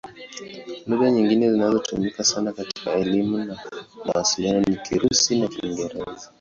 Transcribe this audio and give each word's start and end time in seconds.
Lugha 0.87 1.11
nyingine 1.11 1.49
zinazotumika 1.51 2.23
sana 2.23 2.51
katika 2.51 2.93
elimu 2.93 3.37
na 3.37 3.57
mawasiliano 4.05 4.61
ni 4.69 4.77
Kirusi 4.77 5.39
na 5.39 5.47
Kiingereza. 5.47 6.29